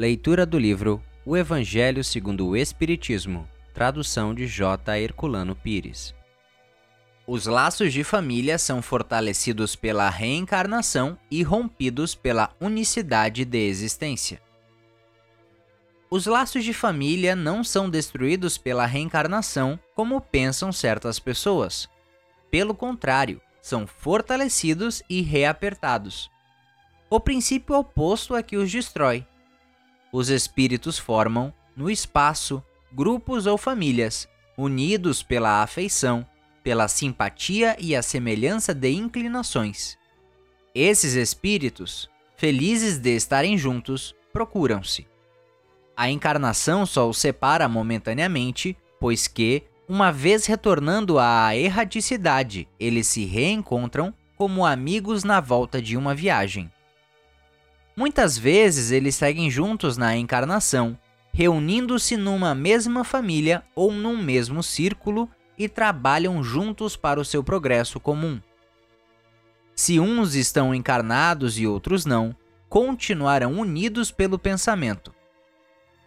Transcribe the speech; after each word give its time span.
Leitura 0.00 0.46
do 0.46 0.58
livro 0.58 1.04
O 1.26 1.36
Evangelho 1.36 2.02
segundo 2.02 2.48
o 2.48 2.56
Espiritismo, 2.56 3.46
tradução 3.74 4.34
de 4.34 4.46
J. 4.46 4.98
Herculano 4.98 5.54
Pires. 5.54 6.14
Os 7.26 7.44
laços 7.44 7.92
de 7.92 8.02
família 8.02 8.56
são 8.56 8.80
fortalecidos 8.80 9.76
pela 9.76 10.08
reencarnação 10.08 11.18
e 11.30 11.42
rompidos 11.42 12.14
pela 12.14 12.48
unicidade 12.58 13.44
de 13.44 13.58
existência. 13.58 14.40
Os 16.08 16.24
laços 16.24 16.64
de 16.64 16.72
família 16.72 17.36
não 17.36 17.62
são 17.62 17.90
destruídos 17.90 18.56
pela 18.56 18.86
reencarnação, 18.86 19.78
como 19.94 20.18
pensam 20.18 20.72
certas 20.72 21.18
pessoas. 21.18 21.90
Pelo 22.50 22.74
contrário, 22.74 23.38
são 23.60 23.86
fortalecidos 23.86 25.02
e 25.10 25.20
reapertados. 25.20 26.30
O 27.10 27.20
princípio 27.20 27.76
oposto 27.76 28.34
é 28.34 28.42
que 28.42 28.56
os 28.56 28.72
destrói. 28.72 29.26
Os 30.12 30.28
espíritos 30.28 30.98
formam, 30.98 31.52
no 31.76 31.90
espaço, 31.90 32.62
grupos 32.92 33.46
ou 33.46 33.56
famílias, 33.56 34.28
unidos 34.56 35.22
pela 35.22 35.62
afeição, 35.62 36.26
pela 36.62 36.88
simpatia 36.88 37.76
e 37.78 37.94
a 37.94 38.02
semelhança 38.02 38.74
de 38.74 38.90
inclinações. 38.90 39.96
Esses 40.74 41.14
espíritos, 41.14 42.10
felizes 42.36 42.98
de 42.98 43.14
estarem 43.14 43.56
juntos, 43.56 44.14
procuram-se. 44.32 45.06
A 45.96 46.10
encarnação 46.10 46.86
só 46.86 47.08
os 47.08 47.18
separa 47.18 47.68
momentaneamente, 47.68 48.76
pois 48.98 49.26
que, 49.26 49.64
uma 49.88 50.10
vez 50.10 50.46
retornando 50.46 51.18
à 51.18 51.54
erraticidade, 51.56 52.68
eles 52.78 53.06
se 53.06 53.24
reencontram 53.24 54.14
como 54.36 54.64
amigos 54.64 55.24
na 55.24 55.40
volta 55.40 55.82
de 55.82 55.96
uma 55.96 56.14
viagem. 56.14 56.70
Muitas 57.96 58.38
vezes 58.38 58.90
eles 58.90 59.14
seguem 59.14 59.50
juntos 59.50 59.96
na 59.96 60.16
encarnação, 60.16 60.98
reunindo-se 61.32 62.16
numa 62.16 62.54
mesma 62.54 63.04
família 63.04 63.62
ou 63.74 63.92
num 63.92 64.22
mesmo 64.22 64.62
círculo 64.62 65.28
e 65.58 65.68
trabalham 65.68 66.42
juntos 66.42 66.96
para 66.96 67.20
o 67.20 67.24
seu 67.24 67.44
progresso 67.44 68.00
comum. 68.00 68.40
Se 69.74 69.98
uns 69.98 70.34
estão 70.34 70.74
encarnados 70.74 71.58
e 71.58 71.66
outros 71.66 72.04
não, 72.04 72.34
continuarão 72.68 73.58
unidos 73.58 74.10
pelo 74.10 74.38
pensamento. 74.38 75.14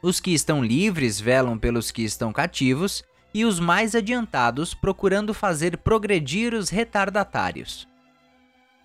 Os 0.02 0.20
que 0.20 0.34
estão 0.34 0.64
livres 0.64 1.20
velam 1.20 1.58
pelos 1.58 1.92
que 1.92 2.04
estão 2.04 2.34
cativos, 2.34 3.04
e 3.34 3.46
os 3.46 3.60
mais 3.60 3.96
adiantados 3.96 4.74
procurando 4.74 5.34
fazer 5.34 5.78
progredir 5.78 6.54
os 6.54 6.70
retardatários. 6.70 7.88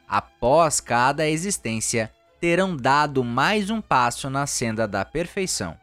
Após 0.08 0.80
cada 0.80 1.28
existência, 1.28 2.10
terão 2.40 2.76
dado 2.76 3.24
mais 3.24 3.70
um 3.70 3.80
passo 3.80 4.30
na 4.30 4.46
senda 4.46 4.86
da 4.86 5.04
perfeição. 5.04 5.76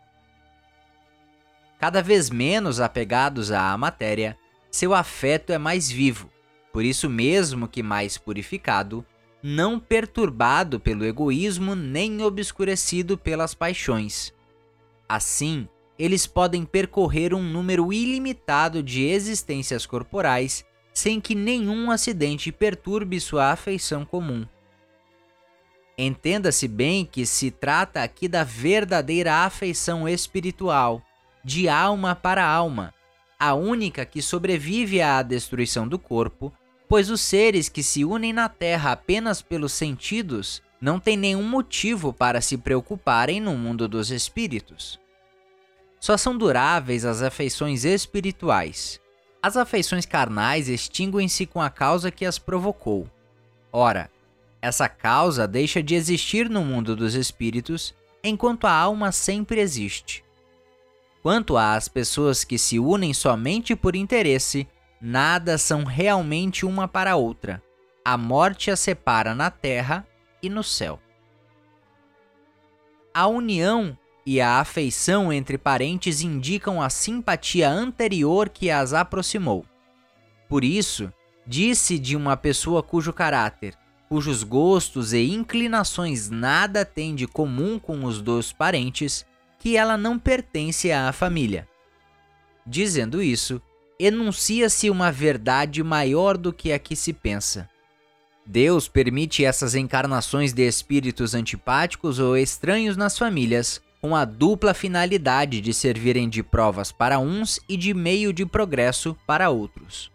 Cada 1.80 2.02
vez 2.02 2.30
menos 2.30 2.80
apegados 2.80 3.52
à 3.52 3.78
matéria, 3.78 4.38
seu 4.72 4.94
afeto 4.94 5.52
é 5.52 5.58
mais 5.58 5.90
vivo, 5.90 6.30
por 6.72 6.84
isso 6.84 7.10
mesmo 7.10 7.68
que 7.68 7.84
mais 7.84 8.18
purificado, 8.18 9.06
não 9.44 9.80
perturbado 9.80 10.80
pelo 10.80 11.06
egoísmo 11.06 11.76
nem 11.76 12.22
obscurecido 12.24 13.18
pelas 13.18 13.54
paixões. 13.54 14.34
Assim, 15.08 15.68
eles 16.00 16.26
podem 16.26 16.66
percorrer 16.66 17.34
um 17.34 17.44
número 17.44 17.94
ilimitado 17.94 18.82
de 18.82 19.04
existências 19.04 19.86
corporais 19.86 20.66
sem 20.94 21.20
que 21.20 21.36
nenhum 21.36 21.92
acidente 21.92 22.52
perturbe 22.52 23.20
sua 23.20 23.52
afeição 23.52 24.06
comum. 24.06 24.46
Entenda-se 25.98 26.68
bem 26.68 27.06
que 27.06 27.26
se 27.26 27.50
trata 27.50 28.04
aqui 28.04 28.28
da 28.28 28.44
verdadeira 28.44 29.46
afeição 29.46 30.10
espiritual, 30.10 31.02
de 31.44 31.70
alma 31.70 32.16
para 32.16 32.46
alma, 32.46 32.94
a 33.40 33.54
única 33.54 34.06
que 34.06 34.22
sobrevive 34.22 35.02
à 35.02 35.22
destruição 35.22 35.88
do 35.88 35.98
corpo, 35.98 36.52
pois 36.88 37.10
os 37.10 37.22
seres 37.22 37.70
que 37.70 37.82
se 37.82 38.04
unem 38.04 38.34
na 38.34 38.50
Terra 38.50 38.92
apenas 38.92 39.42
pelos 39.42 39.72
sentidos 39.72 40.62
não 40.82 41.00
têm 41.00 41.16
nenhum 41.16 41.44
motivo 41.44 42.12
para 42.12 42.42
se 42.42 42.58
preocuparem 42.58 43.40
no 43.40 43.56
mundo 43.58 43.88
dos 43.88 44.12
espíritos. 44.12 45.00
Só 46.00 46.18
são 46.18 46.38
duráveis 46.38 47.06
as 47.06 47.22
afeições 47.22 47.86
espirituais. 47.86 49.00
As 49.42 49.58
afeições 49.58 50.06
carnais 50.06 50.68
extinguem-se 50.68 51.46
com 51.46 51.62
a 51.62 51.70
causa 51.70 52.12
que 52.12 52.26
as 52.26 52.38
provocou. 52.38 53.10
Ora, 53.72 54.10
essa 54.66 54.90
causa 54.90 55.48
deixa 55.48 55.84
de 55.84 55.94
existir 55.94 56.50
no 56.50 56.66
mundo 56.66 56.96
dos 56.96 57.14
espíritos 57.14 57.94
enquanto 58.24 58.66
a 58.66 58.72
alma 58.72 59.12
sempre 59.12 59.62
existe. 59.62 60.26
Quanto 61.22 61.56
às 61.56 61.88
pessoas 61.88 62.44
que 62.44 62.58
se 62.58 62.80
unem 62.80 63.14
somente 63.14 63.76
por 63.76 63.96
interesse, 63.96 64.68
nada 65.00 65.60
são 65.60 65.84
realmente 65.84 66.66
uma 66.66 66.88
para 66.88 67.12
a 67.12 67.16
outra. 67.16 67.62
A 68.04 68.18
morte 68.18 68.72
as 68.72 68.80
separa 68.80 69.36
na 69.36 69.52
terra 69.52 70.04
e 70.42 70.50
no 70.50 70.64
céu. 70.64 71.00
A 73.14 73.28
união 73.28 73.96
e 74.26 74.42
a 74.42 74.60
afeição 74.60 75.32
entre 75.32 75.60
parentes 75.60 76.22
indicam 76.22 76.82
a 76.82 76.90
simpatia 76.90 77.70
anterior 77.70 78.50
que 78.50 78.72
as 78.72 78.94
aproximou. 78.94 79.64
Por 80.50 80.64
isso, 80.64 81.14
disse 81.46 82.00
de 82.00 82.16
uma 82.16 82.36
pessoa 82.36 82.82
cujo 82.82 83.14
caráter, 83.14 83.78
cujos 84.10 84.44
gostos 84.44 85.14
e 85.14 85.32
inclinações 85.32 86.30
nada 86.30 86.86
têm 86.86 87.16
de 87.16 87.28
comum 87.28 87.80
com 87.80 88.04
os 88.06 88.22
dos 88.22 88.52
parentes, 88.52 89.26
que 89.60 89.76
ela 89.76 89.98
não 89.98 90.20
pertence 90.20 90.92
à 90.92 91.12
família. 91.12 91.68
Dizendo 92.66 93.22
isso, 93.22 93.62
enuncia-se 94.00 94.90
uma 94.90 95.12
verdade 95.12 95.84
maior 95.84 96.38
do 96.38 96.52
que 96.52 96.72
a 96.72 96.80
que 96.80 96.96
se 96.96 97.14
pensa. 97.14 97.70
Deus 98.46 98.88
permite 98.88 99.44
essas 99.44 99.74
encarnações 99.74 100.54
de 100.54 100.68
espíritos 100.68 101.34
antipáticos 101.34 102.20
ou 102.20 102.38
estranhos 102.38 102.96
nas 102.96 103.18
famílias, 103.18 103.82
com 104.00 104.16
a 104.16 104.24
dupla 104.24 104.74
finalidade 104.76 105.60
de 105.60 105.74
servirem 105.74 106.30
de 106.30 106.44
provas 106.44 106.92
para 106.92 107.18
uns 107.18 107.60
e 107.68 107.76
de 107.76 107.92
meio 107.92 108.32
de 108.32 108.46
progresso 108.46 109.18
para 109.26 109.50
outros. 109.50 110.12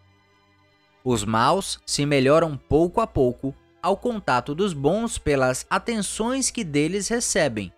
Os 1.03 1.25
maus 1.25 1.79
se 1.85 2.05
melhoram 2.05 2.55
pouco 2.55 3.01
a 3.01 3.07
pouco 3.07 3.53
ao 3.81 3.97
contato 3.97 4.53
dos 4.53 4.73
bons 4.73 5.17
pelas 5.17 5.65
atenções 5.69 6.49
que 6.51 6.63
deles 6.63 7.07
recebem, 7.07 7.71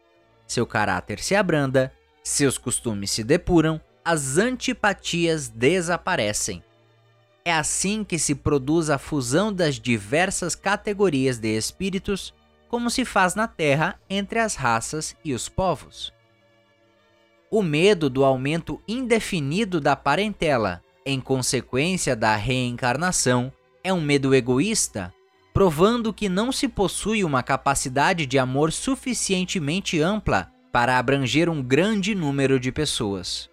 seu 0.47 0.66
caráter 0.68 1.19
se 1.19 1.36
abranda, 1.36 1.91
seus 2.24 2.58
costumes 2.58 3.12
se 3.12 3.24
depuram, 3.24 3.81
as 4.06 4.38
antipatias 4.38 5.50
desaparecem. 5.50 6.64
É 7.46 7.52
assim 7.52 8.03
que 8.03 8.19
se 8.19 8.36
produz 8.36 8.90
a 8.90 8.97
fusão 8.97 9.52
das 9.52 9.80
diversas 9.80 10.56
categorias 10.56 11.38
de 11.38 11.58
espíritos, 11.58 12.34
como 12.70 12.90
se 12.90 13.03
faz 13.03 13.35
na 13.35 13.47
Terra 13.47 14.00
entre 14.09 14.40
as 14.40 14.56
raças 14.56 15.16
e 15.24 15.34
os 15.34 15.50
povos. 15.50 16.14
O 17.52 17.62
medo 17.62 18.09
do 18.09 18.24
aumento 18.24 18.81
indefinido 18.88 19.80
da 19.81 19.96
parentela, 19.96 20.81
em 21.06 21.20
consequência 21.20 22.16
da 22.16 22.35
reencarnação, 22.35 23.52
é 23.84 23.94
um 23.94 24.02
medo 24.02 24.34
egoísta 24.34 25.14
provando 25.53 26.12
que 26.12 26.28
não 26.28 26.52
se 26.52 26.68
possui 26.68 27.24
uma 27.24 27.44
capacidade 27.44 28.25
de 28.25 28.40
amor 28.40 28.72
suficientemente 28.72 30.02
ampla 30.02 30.52
para 30.72 30.97
abranger 30.97 31.47
um 31.47 31.62
grande 31.62 32.16
número 32.16 32.59
de 32.59 32.72
pessoas. 32.72 33.47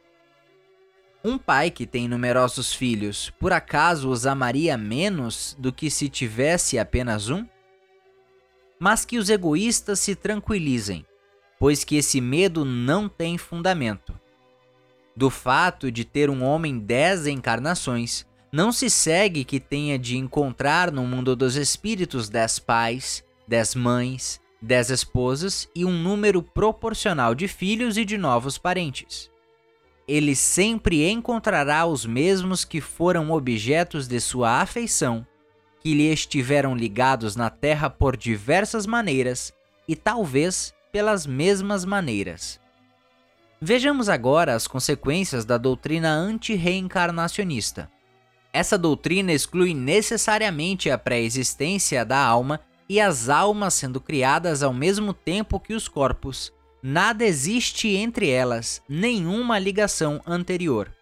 Um 1.22 1.36
pai 1.36 1.70
que 1.70 1.86
tem 1.86 2.08
numerosos 2.08 2.72
filhos, 2.72 3.28
por 3.38 3.52
acaso 3.52 4.08
os 4.08 4.26
amaria 4.26 4.78
menos 4.78 5.54
do 5.58 5.70
que 5.70 5.90
se 5.90 6.08
tivesse 6.08 6.78
apenas 6.78 7.28
um? 7.28 7.46
Mas 8.78 9.04
que 9.04 9.18
os 9.18 9.28
egoístas 9.28 10.00
se 10.00 10.14
tranquilizem, 10.14 11.04
pois 11.58 11.84
que 11.84 11.96
esse 11.96 12.22
medo 12.22 12.64
não 12.64 13.06
tem 13.06 13.36
fundamento. 13.36 14.18
Do 15.14 15.28
fato 15.28 15.92
de 15.92 16.06
ter 16.06 16.30
um 16.30 16.42
homem 16.42 16.78
dez 16.78 17.26
encarnações, 17.26 18.24
não 18.52 18.72
se 18.72 18.90
segue 18.90 19.44
que 19.44 19.60
tenha 19.60 19.98
de 19.98 20.16
encontrar 20.16 20.90
no 20.90 21.06
mundo 21.06 21.36
dos 21.36 21.54
espíritos 21.56 22.28
dez 22.28 22.58
pais, 22.58 23.24
dez 23.46 23.74
mães, 23.74 24.40
dez 24.60 24.90
esposas 24.90 25.68
e 25.74 25.84
um 25.84 25.92
número 25.92 26.42
proporcional 26.42 27.34
de 27.34 27.46
filhos 27.46 27.96
e 27.96 28.04
de 28.04 28.18
novos 28.18 28.58
parentes. 28.58 29.30
Ele 30.06 30.34
sempre 30.34 31.08
encontrará 31.08 31.86
os 31.86 32.04
mesmos 32.04 32.64
que 32.64 32.80
foram 32.80 33.30
objetos 33.30 34.08
de 34.08 34.20
sua 34.20 34.60
afeição, 34.60 35.24
que 35.80 35.94
lhe 35.94 36.12
estiveram 36.12 36.74
ligados 36.74 37.36
na 37.36 37.48
terra 37.48 37.88
por 37.88 38.16
diversas 38.16 38.86
maneiras 38.86 39.52
e 39.86 39.94
talvez 39.94 40.74
pelas 40.90 41.26
mesmas 41.26 41.84
maneiras. 41.84 42.60
Vejamos 43.60 44.08
agora 44.08 44.54
as 44.54 44.66
consequências 44.66 45.44
da 45.44 45.56
doutrina 45.56 46.10
anti-reencarnacionista. 46.10 47.90
Essa 48.52 48.76
doutrina 48.76 49.32
exclui 49.32 49.74
necessariamente 49.74 50.90
a 50.90 50.98
pré-existência 50.98 52.04
da 52.04 52.18
alma 52.18 52.60
e 52.88 53.00
as 53.00 53.28
almas 53.28 53.74
sendo 53.74 54.00
criadas 54.00 54.62
ao 54.62 54.72
mesmo 54.72 55.14
tempo 55.14 55.60
que 55.60 55.74
os 55.74 55.86
corpos, 55.86 56.52
nada 56.82 57.24
existe 57.24 57.88
entre 57.94 58.28
elas, 58.28 58.82
nenhuma 58.88 59.58
ligação 59.58 60.20
anterior. 60.26 60.92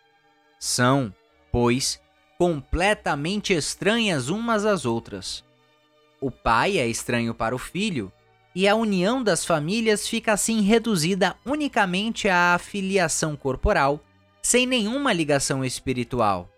São, 0.60 1.14
pois, 1.50 1.98
completamente 2.36 3.54
estranhas 3.54 4.28
umas 4.28 4.66
às 4.66 4.84
outras. 4.84 5.42
O 6.20 6.30
pai 6.30 6.78
é 6.78 6.86
estranho 6.86 7.32
para 7.32 7.54
o 7.54 7.58
filho, 7.58 8.12
e 8.54 8.68
a 8.68 8.74
união 8.74 9.22
das 9.22 9.44
famílias 9.44 10.06
fica 10.06 10.32
assim 10.32 10.60
reduzida 10.62 11.36
unicamente 11.46 12.28
à 12.28 12.58
filiação 12.58 13.36
corporal, 13.36 14.00
sem 14.42 14.66
nenhuma 14.66 15.12
ligação 15.12 15.64
espiritual. 15.64 16.50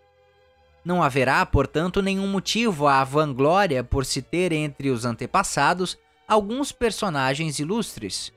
Não 0.85 1.03
haverá, 1.03 1.45
portanto, 1.45 2.01
nenhum 2.01 2.27
motivo 2.27 2.87
à 2.87 3.05
vanglória 3.05 3.85
por 3.85 4.05
se 4.05 4.23
ter 4.23 4.53
entre 4.53 4.91
os 4.91 5.05
antepassados 5.05 5.99
alguns 6.27 6.73
personagens 6.73 7.59
ilustres. 7.59 8.33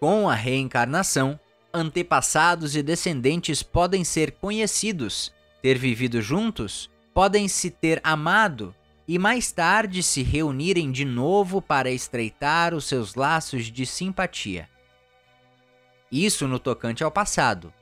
Com 0.00 0.28
a 0.28 0.34
reencarnação, 0.34 1.38
antepassados 1.72 2.76
e 2.76 2.82
descendentes 2.82 3.62
podem 3.62 4.04
ser 4.04 4.32
conhecidos, 4.32 5.32
ter 5.60 5.76
vivido 5.76 6.22
juntos, 6.22 6.90
podem 7.12 7.48
se 7.48 7.70
ter 7.70 8.00
amado 8.02 8.74
e 9.06 9.18
mais 9.18 9.50
tarde 9.50 10.02
se 10.02 10.22
reunirem 10.22 10.92
de 10.92 11.04
novo 11.04 11.60
para 11.60 11.90
estreitar 11.90 12.74
os 12.74 12.84
seus 12.84 13.14
laços 13.14 13.64
de 13.64 13.84
simpatia. 13.84 14.68
Isso 16.12 16.46
no 16.46 16.58
tocante 16.58 17.02
ao 17.02 17.10
passado. 17.10 17.72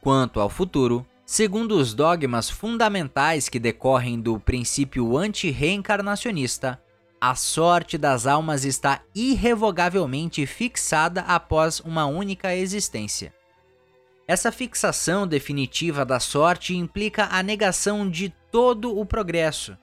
Quanto 0.00 0.38
ao 0.38 0.48
futuro, 0.48 1.06
segundo 1.30 1.76
os 1.76 1.94
dogmas 1.94 2.50
fundamentais 2.50 3.48
que 3.48 3.60
decorrem 3.60 4.20
do 4.20 4.40
princípio 4.40 5.16
anti-reencarnacionista, 5.16 6.82
a 7.20 7.36
sorte 7.36 7.96
das 7.96 8.26
almas 8.26 8.64
está 8.64 9.02
irrevogavelmente 9.14 10.44
fixada 10.44 11.20
após 11.20 11.78
uma 11.78 12.04
única 12.04 12.52
existência. 12.56 13.32
Essa 14.26 14.50
fixação 14.50 15.24
definitiva 15.24 16.04
da 16.04 16.18
sorte 16.18 16.76
implica 16.76 17.28
a 17.30 17.44
negação 17.44 18.10
de 18.10 18.34
todo 18.50 18.98
o 18.98 19.06
progresso, 19.06 19.78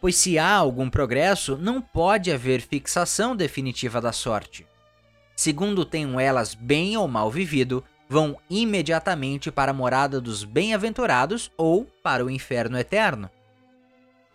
pois 0.00 0.14
se 0.14 0.38
há 0.38 0.54
algum 0.54 0.88
progresso, 0.88 1.56
não 1.56 1.82
pode 1.82 2.30
haver 2.30 2.60
fixação 2.60 3.34
definitiva 3.34 4.00
da 4.00 4.12
sorte. 4.12 4.64
Segundo 5.34 5.84
tenham 5.84 6.20
elas 6.20 6.54
bem 6.54 6.96
ou 6.96 7.08
mal 7.08 7.28
vivido, 7.28 7.82
vão 8.12 8.36
imediatamente 8.50 9.50
para 9.50 9.70
a 9.70 9.74
morada 9.74 10.20
dos 10.20 10.44
bem-aventurados 10.44 11.50
ou 11.56 11.86
para 12.02 12.22
o 12.22 12.28
inferno 12.28 12.78
eterno. 12.78 13.30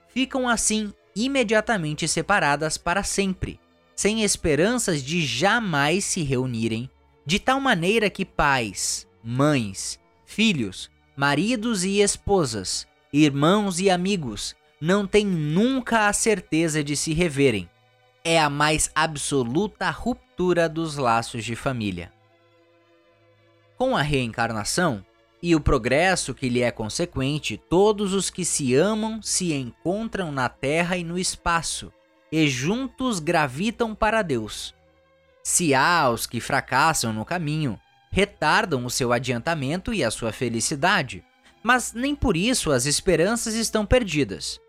Ficam 0.10 0.50
assim 0.50 0.92
imediatamente 1.16 2.08
separadas 2.08 2.76
para 2.76 3.04
sempre, 3.04 3.60
sem 3.96 4.24
esperanças 4.24 5.04
de 5.04 5.24
jamais 5.24 6.06
se 6.06 6.24
reunirem, 6.24 6.90
de 7.24 7.38
tal 7.38 7.62
maneira 7.62 8.10
que 8.10 8.26
pais, 8.26 9.08
mães, 9.24 10.00
filhos, 10.26 10.90
maridos 11.16 11.84
e 11.84 12.02
esposas, 12.02 12.88
irmãos 13.14 13.80
e 13.80 13.92
amigos 13.92 14.56
não 14.82 15.06
têm 15.06 15.28
nunca 15.28 16.08
a 16.08 16.14
certeza 16.14 16.84
de 16.84 16.98
se 16.98 17.14
reverem. 17.14 17.70
É 18.24 18.40
a 18.40 18.50
mais 18.50 18.90
absoluta 18.96 19.88
ruptura 19.92 20.68
dos 20.68 20.98
laços 20.98 21.46
de 21.46 21.56
família. 21.56 22.17
Com 23.78 23.96
a 23.96 24.02
reencarnação, 24.02 25.06
e 25.42 25.56
o 25.56 25.62
progresso 25.62 26.34
que 26.34 26.50
lhe 26.50 26.64
é 26.64 26.72
consequente, 26.72 27.62
todos 27.70 28.12
os 28.12 28.32
que 28.32 28.44
se 28.44 28.74
amam 28.74 29.22
se 29.22 29.54
encontram 29.54 30.32
na 30.32 30.50
terra 30.50 30.98
e 30.98 31.04
no 31.04 31.18
espaço, 31.18 31.94
e 32.32 32.48
juntos 32.48 33.20
gravitam 33.20 33.94
para 33.94 34.24
Deus. 34.24 34.74
Se 35.44 35.76
há 35.76 36.10
os 36.10 36.26
que 36.26 36.42
fracassam 36.42 37.14
no 37.14 37.24
caminho, 37.24 37.80
retardam 38.12 38.84
o 38.84 38.90
seu 38.90 39.14
adiantamento 39.14 39.94
e 39.94 40.04
a 40.04 40.10
sua 40.10 40.32
felicidade, 40.32 41.24
mas 41.62 41.94
nem 41.94 42.16
por 42.16 42.36
isso 42.36 42.72
as 42.72 42.88
esperanças 42.88 43.54
estão 43.54 43.86
perdidas. 43.86 44.60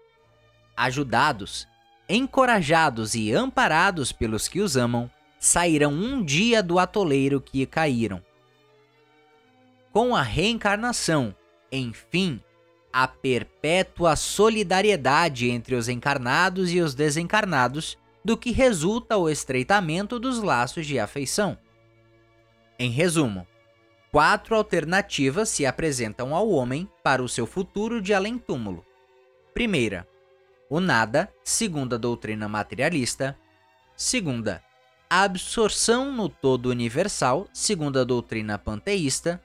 Ajudados, 0.76 1.66
encorajados 2.10 3.14
e 3.14 3.32
amparados 3.32 4.12
pelos 4.12 4.48
que 4.48 4.60
os 4.60 4.76
amam, 4.76 5.10
sairão 5.40 5.92
um 5.92 6.22
dia 6.22 6.62
do 6.62 6.78
atoleiro 6.78 7.40
que 7.40 7.64
caíram 7.64 8.27
com 9.92 10.14
a 10.14 10.22
reencarnação, 10.22 11.34
enfim, 11.70 12.40
a 12.92 13.06
perpétua 13.06 14.16
solidariedade 14.16 15.50
entre 15.50 15.74
os 15.74 15.88
encarnados 15.88 16.72
e 16.72 16.80
os 16.80 16.94
desencarnados, 16.94 17.96
do 18.24 18.36
que 18.36 18.50
resulta 18.50 19.16
o 19.16 19.28
estreitamento 19.28 20.18
dos 20.18 20.42
laços 20.42 20.86
de 20.86 20.98
afeição. 20.98 21.56
Em 22.78 22.90
resumo, 22.90 23.46
quatro 24.10 24.54
alternativas 24.54 25.48
se 25.48 25.64
apresentam 25.64 26.34
ao 26.34 26.48
homem 26.50 26.88
para 27.02 27.22
o 27.22 27.28
seu 27.28 27.46
futuro 27.46 28.00
de 28.00 28.12
além-túmulo. 28.12 28.84
Primeira, 29.54 30.06
o 30.68 30.80
nada, 30.80 31.32
segundo 31.42 31.94
a 31.94 31.98
doutrina 31.98 32.48
materialista. 32.48 33.36
Segunda, 33.96 34.62
a 35.08 35.22
absorção 35.22 36.12
no 36.12 36.28
todo 36.28 36.66
universal, 36.66 37.48
segundo 37.52 37.98
a 37.98 38.04
doutrina 38.04 38.58
panteísta. 38.58 39.42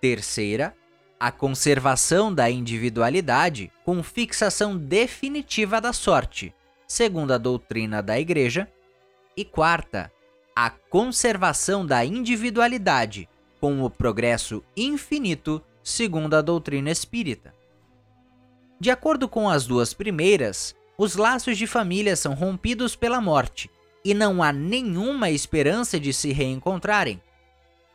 Terceira, 0.00 0.74
a 1.18 1.32
conservação 1.32 2.32
da 2.32 2.50
individualidade 2.50 3.72
com 3.84 4.02
fixação 4.02 4.76
definitiva 4.76 5.80
da 5.80 5.92
sorte, 5.92 6.54
segundo 6.86 7.32
a 7.32 7.38
doutrina 7.38 8.02
da 8.02 8.18
Igreja. 8.20 8.68
E 9.36 9.44
quarta, 9.44 10.10
a 10.54 10.70
conservação 10.70 11.84
da 11.84 12.04
individualidade 12.04 13.28
com 13.60 13.82
o 13.82 13.90
progresso 13.90 14.62
infinito, 14.76 15.62
segundo 15.82 16.34
a 16.34 16.42
doutrina 16.42 16.90
espírita. 16.90 17.54
De 18.78 18.90
acordo 18.90 19.28
com 19.28 19.48
as 19.48 19.66
duas 19.66 19.94
primeiras, 19.94 20.74
os 20.98 21.16
laços 21.16 21.56
de 21.56 21.66
família 21.66 22.16
são 22.16 22.34
rompidos 22.34 22.94
pela 22.94 23.20
morte 23.20 23.70
e 24.04 24.14
não 24.14 24.42
há 24.42 24.52
nenhuma 24.52 25.30
esperança 25.30 25.98
de 25.98 26.12
se 26.12 26.32
reencontrarem. 26.32 27.20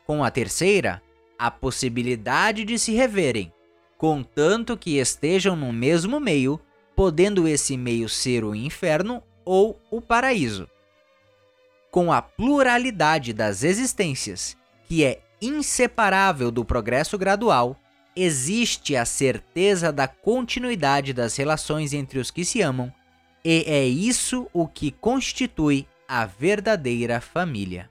Com 0.04 0.22
a 0.22 0.30
terceira, 0.30 1.00
a 1.42 1.50
possibilidade 1.50 2.64
de 2.64 2.78
se 2.78 2.92
reverem, 2.92 3.52
contanto 3.98 4.76
que 4.76 4.98
estejam 4.98 5.56
no 5.56 5.72
mesmo 5.72 6.20
meio, 6.20 6.60
podendo 6.94 7.48
esse 7.48 7.76
meio 7.76 8.08
ser 8.08 8.44
o 8.44 8.54
inferno 8.54 9.20
ou 9.44 9.76
o 9.90 10.00
paraíso. 10.00 10.68
Com 11.90 12.12
a 12.12 12.22
pluralidade 12.22 13.32
das 13.32 13.64
existências, 13.64 14.56
que 14.84 15.04
é 15.04 15.20
inseparável 15.40 16.52
do 16.52 16.64
progresso 16.64 17.18
gradual, 17.18 17.76
existe 18.14 18.94
a 18.94 19.04
certeza 19.04 19.90
da 19.90 20.06
continuidade 20.06 21.12
das 21.12 21.34
relações 21.34 21.92
entre 21.92 22.20
os 22.20 22.30
que 22.30 22.44
se 22.44 22.62
amam, 22.62 22.94
e 23.44 23.64
é 23.66 23.84
isso 23.84 24.48
o 24.52 24.68
que 24.68 24.92
constitui 24.92 25.88
a 26.06 26.24
verdadeira 26.24 27.20
família. 27.20 27.90